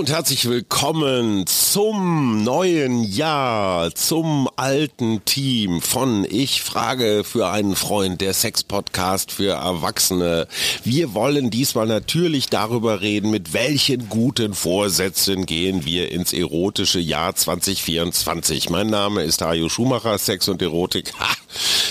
[0.00, 8.22] Und herzlich willkommen zum neuen Jahr, zum alten Team von Ich frage für einen Freund,
[8.22, 10.48] der Sex-Podcast für Erwachsene.
[10.84, 17.34] Wir wollen diesmal natürlich darüber reden, mit welchen guten Vorsätzen gehen wir ins erotische Jahr
[17.34, 18.70] 2024.
[18.70, 21.12] Mein Name ist Hajo Schumacher, Sex und Erotik.
[21.20, 21.28] Ha,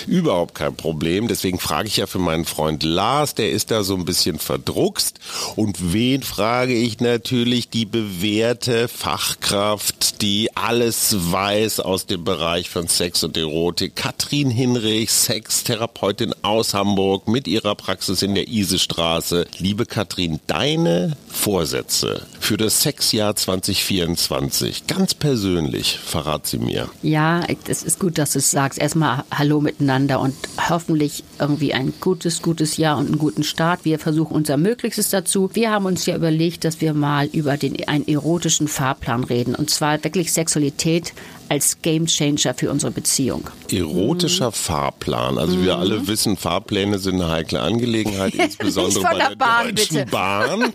[0.06, 1.28] überhaupt kein Problem.
[1.28, 5.18] Deswegen frage ich ja für meinen Freund Lars, der ist da so ein bisschen verdruckst.
[5.56, 7.68] Und wen frage ich natürlich?
[7.68, 13.96] Die bewährte Fachkraft, die alles weiß aus dem Bereich von Sex und Erotik.
[13.96, 19.46] Katrin Hinrich, Sextherapeutin aus Hamburg mit ihrer Praxis in der Isestraße.
[19.58, 26.88] Liebe Katrin, deine Vorsätze für das Sexjahr 2024, ganz persönlich, verrat sie mir.
[27.00, 28.76] Ja, es ist gut, dass du es sagst.
[28.80, 30.34] Erstmal Hallo miteinander und
[30.68, 33.84] hoffentlich irgendwie ein gutes, gutes Jahr und einen guten Start.
[33.84, 35.48] Wir versuchen unser Möglichstes dazu.
[35.52, 39.54] Wir haben uns ja überlegt, dass wir mal über den, einen erotischen Fahrplan reden.
[39.54, 41.12] Und zwar wirklich Sexualität
[41.50, 43.50] als Gamechanger für unsere Beziehung.
[43.72, 44.52] Erotischer mhm.
[44.52, 45.36] Fahrplan.
[45.36, 45.64] Also mhm.
[45.64, 50.10] wir alle wissen, Fahrpläne sind eine heikle Angelegenheit, insbesondere bei der, Bahn, Deutschen bitte.
[50.12, 50.72] Bahn.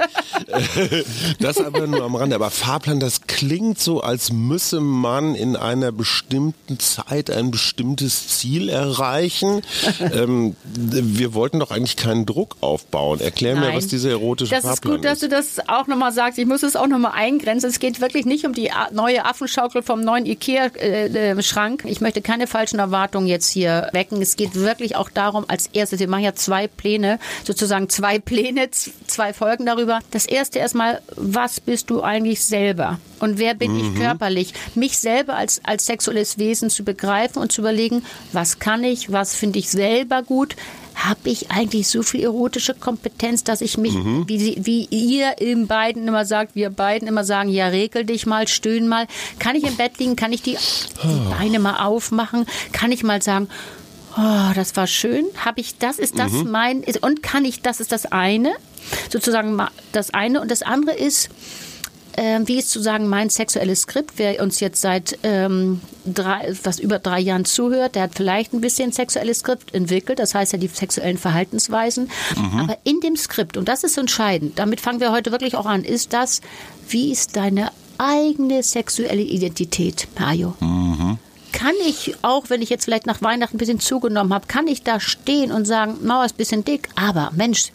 [1.40, 2.36] das aber nur am Rande.
[2.36, 8.68] Aber Fahrplan, das klingt so, als müsse man in einer bestimmten Zeit ein bestimmtes Ziel
[8.68, 9.62] erreichen.
[10.12, 13.22] ähm, wir wollten doch eigentlich keinen Druck aufbauen.
[13.22, 13.70] Erklär Nein.
[13.70, 15.06] mir, was dieser erotische das Fahrplan ist.
[15.06, 16.38] Das ist gut, dass du das auch nochmal sagst.
[16.38, 17.70] Ich muss es auch nochmal eingrenzen.
[17.70, 21.85] Es geht wirklich nicht um die neue Affenschaukel vom neuen Ikea Bücherschrank.
[21.85, 24.21] Äh, ich möchte keine falschen Erwartungen jetzt hier wecken.
[24.21, 28.69] Es geht wirklich auch darum, als erstes, wir machen ja zwei Pläne, sozusagen zwei Pläne,
[28.72, 29.99] zwei Folgen darüber.
[30.11, 32.99] Das erste erstmal, was bist du eigentlich selber?
[33.19, 33.80] Und wer bin mhm.
[33.80, 34.53] ich körperlich?
[34.75, 39.35] Mich selber als, als sexuelles Wesen zu begreifen und zu überlegen, was kann ich, was
[39.35, 40.55] finde ich selber gut?
[40.95, 44.28] Habe ich eigentlich so viel erotische Kompetenz, dass ich mich, mhm.
[44.28, 48.47] wie, wie ihr im beiden immer sagt, wir beiden immer sagen, ja, regel dich mal,
[48.47, 49.07] stöhn mal.
[49.39, 50.16] Kann ich im Bett liegen?
[50.16, 50.57] Kann ich die,
[51.03, 52.45] die Beine mal aufmachen?
[52.72, 53.50] Kann ich mal sagen,
[54.17, 55.25] oh, das war schön?
[55.38, 56.00] Habe ich das?
[56.00, 56.51] Ist das mhm.
[56.51, 56.84] mein?
[57.01, 58.53] Und kann ich, das ist das eine?
[59.09, 59.61] Sozusagen
[59.91, 60.41] das eine.
[60.41, 61.29] Und das andere ist,
[62.18, 64.14] äh, wie ist zu sagen mein sexuelles Skript?
[64.18, 68.62] Wer uns jetzt seit ähm, drei, fast über drei Jahren zuhört, der hat vielleicht ein
[68.62, 72.09] bisschen sexuelles Skript entwickelt, das heißt ja die sexuellen Verhaltensweisen.
[72.36, 72.59] Mhm.
[72.59, 75.84] Aber in dem Skript, und das ist entscheidend, damit fangen wir heute wirklich auch an,
[75.84, 76.42] ist das,
[76.88, 80.56] wie ist deine eigene sexuelle Identität, Mario?
[80.59, 81.20] Mhm
[81.56, 84.84] kann ich, auch wenn ich jetzt vielleicht nach Weihnachten ein bisschen zugenommen habe, kann ich
[84.84, 87.72] da stehen und sagen, Mauer ist ein bisschen dick, aber Mensch,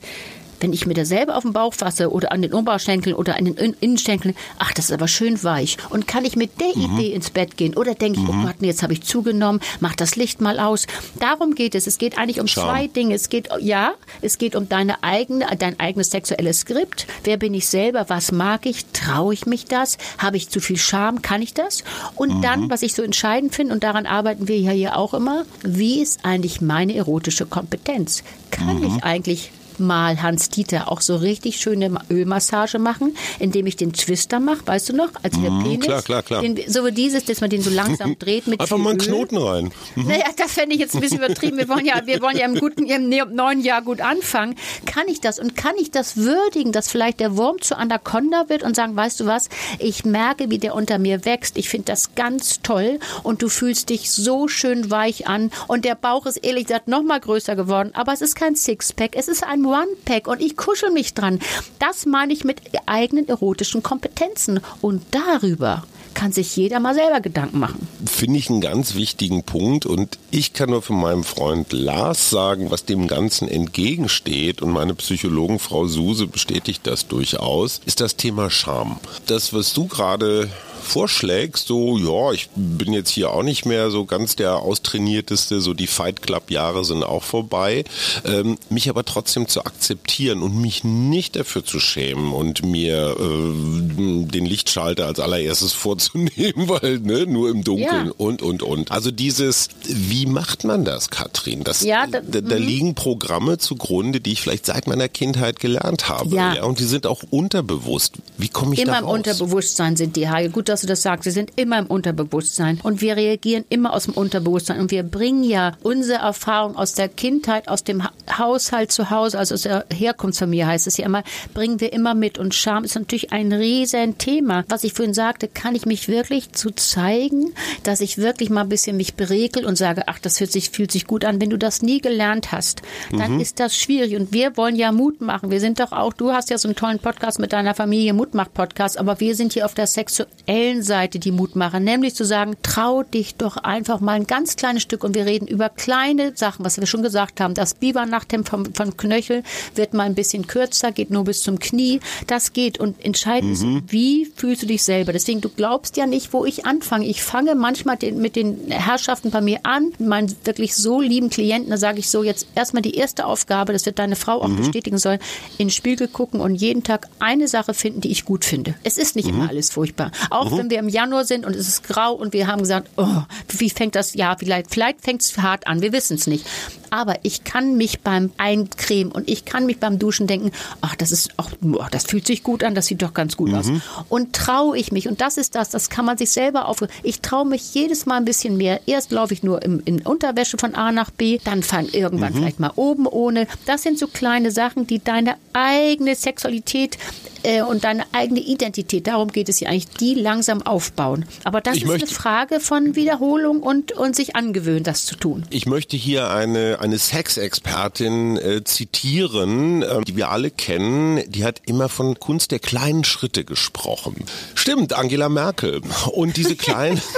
[0.61, 3.45] wenn ich mir da selber auf den Bauch fasse oder an den Oberschenkeln oder an
[3.47, 5.77] den Innenschenkeln, ach, das ist aber schön weich.
[5.91, 6.97] Und kann ich mit der mhm.
[6.97, 7.77] Idee ins Bett gehen?
[7.77, 8.45] Oder denke ich, oh mhm.
[8.45, 10.87] oh Gott, jetzt habe ich zugenommen, mach das Licht mal aus.
[11.19, 11.87] Darum geht es.
[11.87, 12.63] Es geht eigentlich um Schau.
[12.63, 13.15] zwei Dinge.
[13.15, 17.07] Es geht, ja, es geht um deine eigene, dein eigenes sexuelles Skript.
[17.25, 18.07] Wer bin ich selber?
[18.09, 18.87] Was mag ich?
[18.87, 19.99] Traue ich mich das?
[20.19, 21.23] Habe ich zu viel Scham?
[21.23, 21.85] Kann ich das?
[22.17, 22.43] Und mhm.
[22.43, 26.01] dann, was ich so entscheidend finde, und daran arbeiten wir ja hier auch immer, wie
[26.01, 28.23] ist eigentlich meine erotische Kompetenz?
[28.51, 28.87] Kann mhm.
[28.87, 34.67] ich eigentlich mal Hans-Dieter auch so richtig schöne Ölmassage machen, indem ich den Twister mache,
[34.67, 35.87] weißt du noch, als der mm, Penis.
[35.87, 36.43] Klar, klar, klar.
[36.43, 39.07] Den, so wie dieses, dass man den so langsam dreht mit Einfach mal einen Öl.
[39.07, 39.73] Knoten rein.
[39.97, 40.09] Mhm.
[40.09, 41.57] Naja, das fände ich jetzt ein bisschen übertrieben.
[41.59, 44.57] Wir wollen ja, wir wollen ja im guten, im neuen Jahr gut anfangen.
[44.87, 45.39] Kann ich das?
[45.39, 49.21] Und kann ich das würdigen, dass vielleicht der Wurm zu Anaconda wird und sagen, weißt
[49.21, 49.49] du was,
[49.79, 51.57] ich merke, wie der unter mir wächst.
[51.57, 55.95] Ich finde das ganz toll und du fühlst dich so schön weich an und der
[55.95, 59.45] Bauch ist ehrlich gesagt noch mal größer geworden, aber es ist kein Sixpack, es ist
[59.45, 61.41] ein One-Pack und ich kuschel mich dran.
[61.79, 64.61] Das meine ich mit eigenen erotischen Kompetenzen.
[64.81, 67.89] Und darüber kann sich jeder mal selber Gedanken machen.
[68.05, 72.71] Finde ich einen ganz wichtigen Punkt und ich kann nur von meinem Freund Lars sagen,
[72.71, 78.51] was dem Ganzen entgegensteht und meine Psychologin Frau Suse bestätigt das durchaus, ist das Thema
[78.51, 78.99] Scham.
[79.27, 84.05] Das, was du gerade vorschlägst, so, ja, ich bin jetzt hier auch nicht mehr so
[84.05, 87.85] ganz der austrainierteste, so die Fight Club Jahre sind auch vorbei,
[88.25, 94.25] ähm, mich aber trotzdem zu akzeptieren und mich nicht dafür zu schämen und mir äh,
[94.27, 98.13] den Lichtschalter als allererstes vorzunehmen, weil ne, nur im Dunkeln ja.
[98.17, 98.91] und, und, und.
[98.91, 101.63] Also dieses, wie macht man das, Katrin?
[101.65, 102.63] Das, ja, da, da, mhm.
[102.63, 106.35] liegen Programme zugrunde, die ich vielleicht seit meiner Kindheit gelernt habe.
[106.35, 106.55] Ja.
[106.55, 108.15] ja und die sind auch unterbewusst.
[108.39, 109.03] Wie komme ich Immer da raus?
[109.03, 110.51] Immer im Unterbewusstsein sind die Haie.
[110.51, 111.25] Gut, dass du das sagst.
[111.25, 115.45] Sie sind immer im Unterbewusstsein und wir reagieren immer aus dem Unterbewusstsein und wir bringen
[115.45, 118.03] ja unsere Erfahrung aus der Kindheit, aus dem
[118.39, 122.39] Haushalt zu Hause, also aus der Herkunftsfamilie heißt es ja immer, bringen wir immer mit
[122.39, 124.65] und Scham ist natürlich ein riesen Thema.
[124.69, 127.53] Was ich vorhin sagte, kann ich mich wirklich zu zeigen,
[127.83, 130.93] dass ich wirklich mal ein bisschen mich beregel und sage, ach, das fühlt sich, fühlt
[130.93, 131.41] sich gut an.
[131.41, 133.41] Wenn du das nie gelernt hast, dann mhm.
[133.41, 135.51] ist das schwierig und wir wollen ja Mut machen.
[135.51, 138.99] Wir sind doch auch, du hast ja so einen tollen Podcast mit deiner Familie, Mutmach-Podcast,
[138.99, 143.35] aber wir sind hier auf der sexuellen Seite die Mutmacher, nämlich zu sagen, trau dich
[143.37, 146.87] doch einfach mal ein ganz kleines Stück und wir reden über kleine Sachen, was wir
[146.87, 147.55] schon gesagt haben.
[147.55, 149.43] Das Bibernachthemd vom, von Knöchel
[149.75, 152.01] wird mal ein bisschen kürzer, geht nur bis zum Knie.
[152.27, 153.77] Das geht und entscheidend mhm.
[153.79, 155.13] ist, wie fühlst du dich selber?
[155.13, 157.07] Deswegen, du glaubst ja nicht, wo ich anfange.
[157.07, 161.71] Ich fange manchmal den, mit den Herrschaften bei mir an, meinen wirklich so lieben Klienten,
[161.71, 164.57] da sage ich so, jetzt erstmal die erste Aufgabe, das wird deine Frau auch mhm.
[164.57, 165.21] bestätigen sollen,
[165.59, 168.75] in den Spiegel gucken und jeden Tag eine Sache finden, die ich gut finde.
[168.83, 169.35] Es ist nicht mhm.
[169.35, 170.11] immer alles furchtbar.
[170.31, 170.59] Auch mhm.
[170.59, 173.71] wenn wir im Januar sind und es ist grau und wir haben gesagt, oh, wie
[173.71, 176.47] fängt das Jahr vielleicht, vielleicht fängt es hart an, wir wissen es nicht.
[176.91, 180.51] Aber ich kann mich beim Eincremen und ich kann mich beim Duschen denken,
[180.81, 183.51] ach, das ist auch, oh, das fühlt sich gut an, das sieht doch ganz gut
[183.51, 183.55] mhm.
[183.55, 183.71] aus.
[184.09, 186.79] Und traue ich mich, und das ist das, das kann man sich selber auf.
[187.03, 188.81] Ich traue mich jedes Mal ein bisschen mehr.
[188.87, 192.39] Erst laufe ich nur im, in Unterwäsche von A nach B, dann fange irgendwann mhm.
[192.39, 193.47] vielleicht mal oben ohne.
[193.67, 196.99] Das sind so kleine Sachen, die deine eigene Sexualität
[197.43, 201.25] äh, und deine eigene Identität, darum geht es ja eigentlich, die langsam aufbauen.
[201.45, 205.17] Aber das ich ist möchte, eine Frage von Wiederholung und, und sich angewöhnen, das zu
[205.17, 205.45] tun.
[205.51, 211.23] Ich möchte hier eine, eine Sexexpertin äh, zitieren, äh, die wir alle kennen.
[211.31, 214.25] Die hat immer von Kunst der kleinen Schritte gesprochen.
[214.55, 215.83] Stimmt, Angela Merkel.
[216.13, 217.01] Und diese kleinen...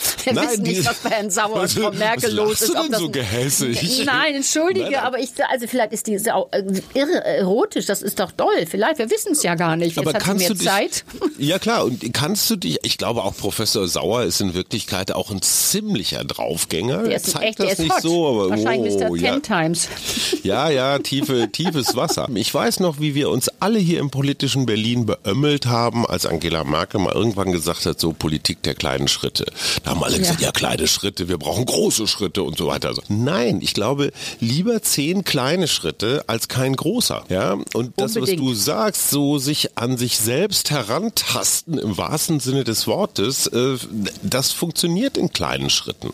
[0.24, 2.76] Wir Nein, wissen nicht, was bei Herrn Sauer und Frau Merkel los ist.
[2.76, 4.02] Ob das so gehässig?
[4.06, 6.62] Nein, entschuldige, Nein, aber ich, also vielleicht ist die auch äh,
[6.94, 8.66] irre, erotisch, das ist doch toll.
[8.68, 9.96] Vielleicht, wir wissen es ja gar nicht.
[9.96, 11.04] Jetzt aber kannst du dich, Zeit.
[11.38, 15.30] Ja klar, und kannst du dich, ich glaube auch Professor Sauer ist in Wirklichkeit auch
[15.30, 17.04] ein ziemlicher Draufgänger.
[17.04, 18.02] Der ist Zeigt echt, das der ist nicht hot.
[18.02, 19.16] so, aber Wahrscheinlich oh, Mr.
[19.16, 19.32] Ja.
[19.32, 19.88] Ten Times.
[20.42, 22.28] Ja, ja, tiefe, tiefes Wasser.
[22.34, 26.64] Ich weiß noch, wie wir uns alle hier im politischen Berlin beömmelt haben, als Angela
[26.64, 29.46] Merkel mal irgendwann gesagt hat, so Politik der kleinen Schritte.
[29.84, 30.18] Da haben alle ja.
[30.20, 32.88] gesagt, ja, kleine Schritte, wir brauchen große Schritte und so weiter.
[32.88, 37.24] Also, nein, ich glaube, lieber zehn kleine Schritte als kein großer.
[37.28, 38.40] Ja, und das, Unbedingt.
[38.40, 43.76] was du sagst, so sich an sich selbst herantasten im wahrsten Sinne des Wortes, äh,
[44.22, 46.12] das funktioniert in kleinen Schritten.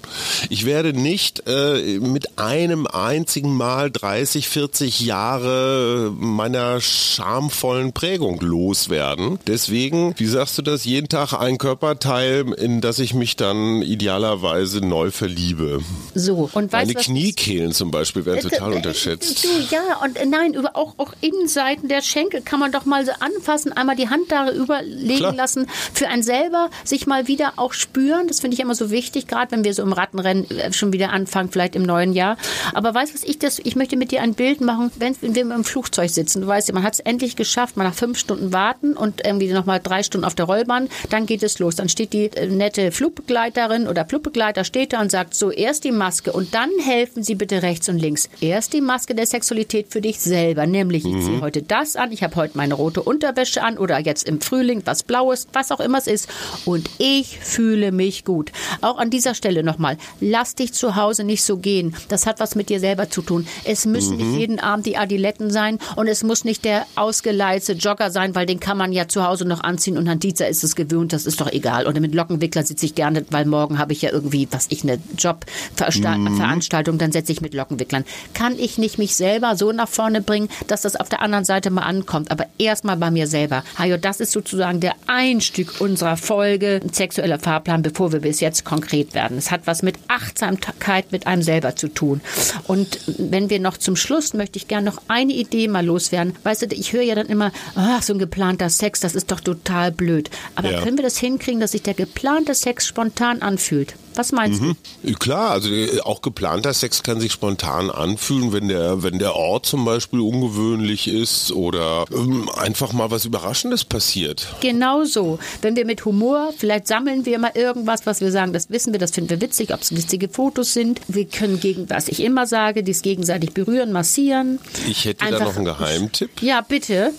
[0.49, 9.38] Ich werde nicht äh, mit einem einzigen Mal 30, 40 Jahre meiner schamvollen Prägung loswerden.
[9.46, 14.80] Deswegen, wie sagst du das, jeden Tag ein Körperteil, in das ich mich dann idealerweise
[14.80, 15.80] neu verliebe.
[16.14, 19.44] So, und weißt Meine Kniekehlen zum Beispiel werden äh, total äh, unterschätzt.
[19.44, 23.12] Du, ja, und äh, nein, auch, auch Innenseiten der Schenkel kann man doch mal so
[23.20, 25.34] anfassen, einmal die Hand darüber legen Klar.
[25.34, 28.28] lassen, für einen selber sich mal wieder auch spüren.
[28.28, 31.50] Das finde ich immer so wichtig, gerade wenn wir so im Rattenrennen schon wieder anfangen,
[31.50, 32.36] vielleicht im neuen Jahr.
[32.74, 35.34] Aber weißt du, was ich das, ich möchte mit dir ein Bild machen, wenn, wenn
[35.34, 36.42] wir im Flugzeug sitzen.
[36.42, 39.52] Du weißt ja, man hat es endlich geschafft, mal nach fünf Stunden warten und irgendwie
[39.52, 41.76] nochmal drei Stunden auf der Rollbahn, dann geht es los.
[41.76, 46.31] Dann steht die nette Flugbegleiterin oder Flugbegleiter steht da und sagt so, erst die Maske
[46.31, 48.29] und dann helfen Sie bitte rechts und links.
[48.43, 51.41] Erst die Maske der Sexualität für dich selber, nämlich ich ziehe mhm.
[51.41, 55.05] heute das an, ich habe heute meine rote Unterwäsche an oder jetzt im Frühling was
[55.05, 56.29] Blaues, was auch immer es ist
[56.67, 58.53] und ich fühle mich gut.
[58.82, 61.97] Auch an dieser Stelle nochmal, lass dich zu Hause nicht so gehen.
[62.09, 63.47] Das hat was mit dir selber zu tun.
[63.64, 64.32] Es müssen mhm.
[64.32, 68.44] nicht jeden Abend die Adiletten sein und es muss nicht der ausgeleitete Jogger sein, weil
[68.44, 71.25] den kann man ja zu Hause noch anziehen und an dieser ist es gewöhnt, das
[71.25, 71.87] ist doch egal.
[71.87, 74.99] Oder mit Lockenwickler sitze ich gerne, weil morgen habe ich ja irgendwie, was ich, eine
[75.19, 76.99] Jobveranstaltung, mhm.
[76.99, 78.07] dann setze ich mit Lockenwicklern.
[78.33, 81.69] Kann ich nicht mich selber so nach vorne bringen, dass das auf der anderen Seite
[81.69, 83.62] mal ankommt, aber erstmal bei mir selber.
[83.78, 89.12] Hajo, das ist sozusagen der Einstieg unserer Folge sexueller Fahrplan, bevor wir bis jetzt konkret
[89.12, 89.37] werden.
[89.37, 92.23] Es hat was mit Achtsamkeit mit einem selber zu tun.
[92.66, 96.35] Und wenn wir noch zum Schluss, möchte ich gerne noch eine Idee mal loswerden.
[96.43, 99.40] Weißt du, ich höre ja dann immer, ach, so ein geplanter Sex, das ist doch
[99.40, 100.31] total blöd.
[100.55, 100.81] Aber ja.
[100.81, 103.95] können wir das hinkriegen, dass sich der geplante Sex spontan anfühlt?
[104.16, 104.76] Was meinst mhm.
[105.02, 105.12] du?
[105.14, 109.66] Klar, also äh, auch geplanter Sex kann sich spontan anfühlen, wenn der, wenn der Ort
[109.66, 114.49] zum Beispiel ungewöhnlich ist oder ähm, einfach mal was Überraschendes passiert.
[114.61, 115.38] Genau so.
[115.61, 118.99] Wenn wir mit Humor, vielleicht sammeln wir mal irgendwas, was wir sagen, das wissen wir,
[118.99, 121.00] das finden wir witzig, ob es witzige Fotos sind.
[121.09, 124.59] Wir können gegen, was ich immer sage, dies gegenseitig berühren, massieren.
[124.88, 126.42] Ich hätte einfach, da noch einen Geheimtipp.
[126.42, 127.12] Ja, bitte.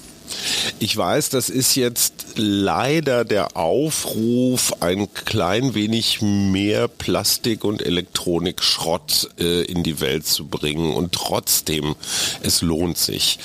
[0.79, 9.29] Ich weiß, das ist jetzt leider der Aufruf, ein klein wenig mehr Plastik- und Elektronikschrott
[9.39, 10.93] äh, in die Welt zu bringen.
[10.93, 11.95] Und trotzdem,
[12.43, 13.39] es lohnt sich.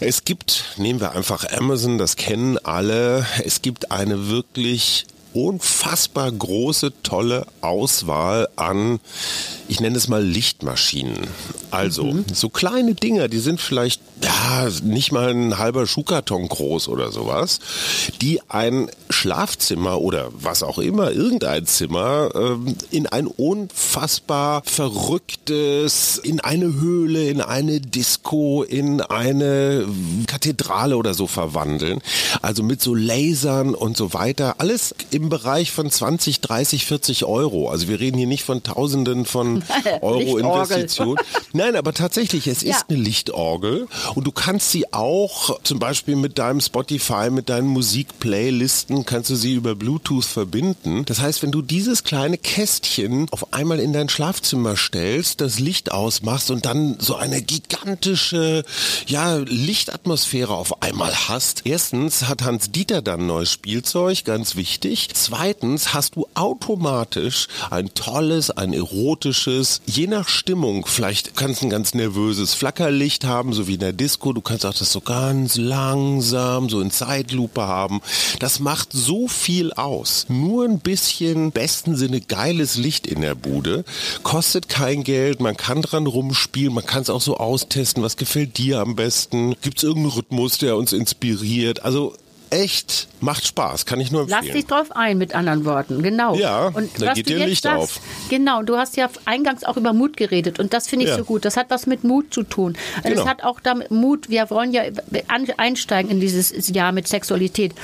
[0.00, 6.92] Es gibt, nehmen wir einfach Amazon, das kennen alle, es gibt eine wirklich unfassbar große,
[7.02, 9.00] tolle Auswahl an,
[9.68, 11.28] ich nenne es mal Lichtmaschinen.
[11.70, 12.24] Also, mhm.
[12.32, 17.60] so kleine Dinger, die sind vielleicht, ja, nicht mal ein halber Schuhkarton groß oder sowas,
[18.20, 26.40] die ein Schlafzimmer oder was auch immer, irgendein Zimmer, ähm, in ein unfassbar verrücktes, in
[26.40, 29.86] eine Höhle, in eine Disco, in eine
[30.26, 32.00] Kathedrale oder so verwandeln.
[32.42, 34.56] Also mit so Lasern und so weiter.
[34.58, 37.68] Alles im Bereich von 20, 30, 40 Euro.
[37.68, 39.62] Also wir reden hier nicht von Tausenden von
[40.00, 41.18] Euro Investitionen.
[41.52, 42.76] Nein, aber tatsächlich, es ja.
[42.76, 47.68] ist eine Lichtorgel und du kannst sie auch zum Beispiel mit deinem Spotify, mit deinen
[47.68, 51.04] Musikplaylisten, kannst du sie über Bluetooth verbinden.
[51.04, 55.92] Das heißt, wenn du dieses kleine Kästchen auf einmal in dein Schlafzimmer stellst, das Licht
[55.92, 58.64] ausmachst und dann so eine gigantische,
[59.06, 61.62] ja, Lichtatmosphäre auf einmal hast.
[61.64, 65.09] Erstens hat Hans Dieter dann neues Spielzeug, ganz wichtig.
[65.12, 71.70] Zweitens hast du automatisch ein tolles, ein erotisches, je nach Stimmung, vielleicht kannst kannst ein
[71.70, 74.32] ganz nervöses Flackerlicht haben, so wie in der Disco.
[74.32, 78.00] Du kannst auch das so ganz langsam, so in Zeitlupe haben.
[78.38, 80.26] Das macht so viel aus.
[80.28, 83.84] Nur ein bisschen, besten Sinne, geiles Licht in der Bude.
[84.22, 88.04] Kostet kein Geld, man kann dran rumspielen, man kann es auch so austesten.
[88.04, 89.56] Was gefällt dir am besten?
[89.60, 91.84] Gibt es irgendeinen Rhythmus, der uns inspiriert?
[91.84, 92.14] Also
[92.50, 94.42] echt macht Spaß, kann ich nur empfehlen.
[94.44, 96.34] Lass dich drauf ein, mit anderen Worten, genau.
[96.34, 98.00] Ja, und da geht dir Licht sagst, auf.
[98.28, 101.18] Genau, du hast ja eingangs auch über Mut geredet und das finde ich ja.
[101.18, 101.44] so gut.
[101.44, 102.76] Das hat was mit Mut zu tun.
[103.02, 103.20] Genau.
[103.20, 104.82] Es hat auch damit Mut, wir wollen ja
[105.56, 107.74] einsteigen in dieses Jahr mit Sexualität.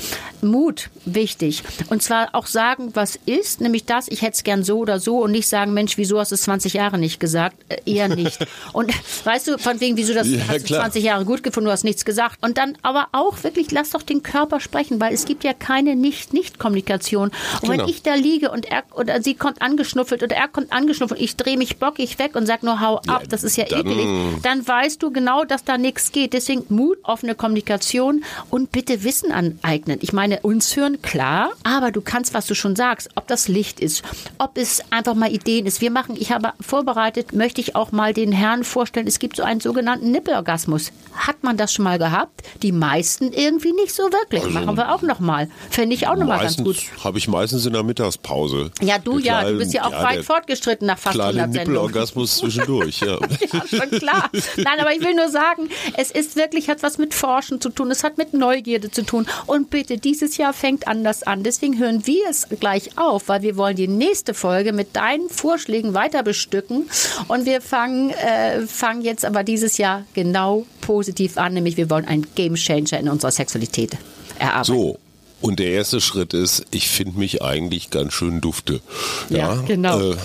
[0.42, 1.62] Mut, wichtig.
[1.88, 5.18] Und zwar auch sagen, was ist, nämlich das, ich hätte es gern so oder so
[5.18, 7.56] und nicht sagen, Mensch, wieso hast du es 20 Jahre nicht gesagt?
[7.68, 8.46] Äh, eher nicht.
[8.72, 8.92] und
[9.24, 11.84] weißt du, von wegen, wieso das ja, hast du 20 Jahre gut gefunden, du hast
[11.84, 12.38] nichts gesagt.
[12.42, 15.52] Und dann aber auch wirklich, lass doch den Körper darüber sprechen, weil es gibt ja
[15.52, 17.30] keine Nicht-Nicht-Kommunikation.
[17.62, 17.82] Und genau.
[17.82, 21.36] wenn ich da liege und er oder sie kommt angeschnuffelt oder er kommt angeschnuffelt, ich
[21.36, 24.06] drehe mich bockig weg und sag nur hau ab, das ist ja dann, eklig,
[24.42, 26.32] dann weißt du genau, dass da nichts geht.
[26.32, 29.98] Deswegen Mut, offene Kommunikation und bitte Wissen aneignen.
[30.02, 33.80] Ich meine, uns hören, klar, aber du kannst, was du schon sagst, ob das Licht
[33.80, 34.02] ist,
[34.38, 35.80] ob es einfach mal Ideen ist.
[35.80, 39.42] Wir machen, ich habe vorbereitet, möchte ich auch mal den Herrn vorstellen, es gibt so
[39.42, 40.92] einen sogenannten Nippelorgasmus.
[41.14, 42.42] Hat man das schon mal gehabt?
[42.62, 44.45] Die meisten irgendwie nicht so wirklich.
[44.46, 45.48] Also machen wir auch noch mal.
[45.70, 46.76] Fände ich auch noch mal ganz gut.
[47.02, 48.70] Habe ich meistens in der Mittagspause.
[48.80, 53.00] Ja, du ja, du bist ja auch ja, weit fortgeschritten nach fast 100 Nippelorgasmus zwischendurch,
[53.00, 53.18] ja.
[53.18, 54.30] ja, schon klar.
[54.56, 57.90] Nein, aber ich will nur sagen, es ist wirklich, hat was mit Forschen zu tun,
[57.90, 59.26] es hat mit Neugierde zu tun.
[59.46, 61.42] Und bitte, dieses Jahr fängt anders an.
[61.42, 65.94] Deswegen hören wir es gleich auf, weil wir wollen die nächste Folge mit deinen Vorschlägen
[65.94, 66.88] weiter bestücken.
[67.28, 72.06] Und wir fangen, äh, fangen jetzt aber dieses Jahr genau positiv an, nämlich wir wollen
[72.06, 73.96] einen Game Changer in unserer Sexualität
[74.38, 74.64] erarbeiten.
[74.64, 74.98] So.
[75.42, 78.80] Und der erste Schritt ist, ich finde mich eigentlich ganz schön dufte.
[79.28, 80.00] Ja, ja genau.
[80.00, 80.16] Äh,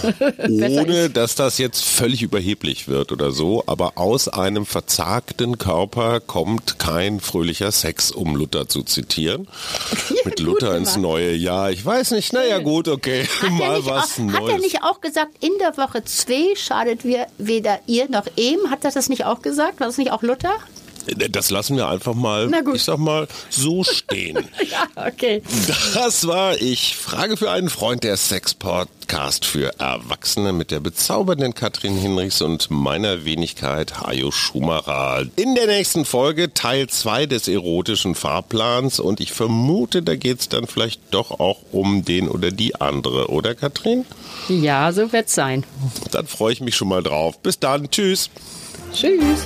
[0.80, 6.80] ohne, dass das jetzt völlig überheblich wird oder so, aber aus einem verzagten Körper kommt
[6.80, 9.50] kein fröhlicher Sex, um Luther zu zitieren.
[10.26, 11.72] Mit Luther ins neue Jahr.
[11.72, 14.36] Ich weiß nicht, naja gut, okay, hat mal was auch, Neues.
[14.36, 18.70] Hat er nicht auch gesagt, in der Woche zwei schadet wir weder ihr noch ihm?
[18.70, 19.82] Hat er das nicht auch gesagt?
[19.82, 20.56] War das nicht auch Luther?
[21.30, 24.38] Das lassen wir einfach mal, ich sag mal, so stehen.
[24.70, 25.42] ja, okay.
[25.94, 26.96] Das war ich.
[26.96, 33.26] Frage für einen Freund der Sex-Podcast für Erwachsene mit der bezaubernden Katrin Hinrichs und meiner
[33.26, 35.26] Wenigkeit Hajo Schumacher.
[35.36, 40.50] In der nächsten Folge Teil 2 des erotischen Fahrplans und ich vermute, da geht es
[40.50, 44.06] dann vielleicht doch auch um den oder die andere, oder Katrin?
[44.50, 45.66] Ja, so wird's sein.
[46.12, 47.40] Dann freue ich mich schon mal drauf.
[47.40, 47.90] Bis dann.
[47.90, 48.30] Tschüss.
[48.94, 49.46] Tschüss.